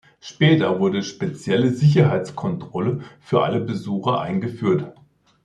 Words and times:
Später 0.19 0.79
wurden 0.79 1.03
spezielle 1.03 1.69
Sicherheitskontrollen 1.69 3.03
für 3.19 3.43
alle 3.43 3.59
Besucher 3.61 4.19
eingeführt. 4.19 4.95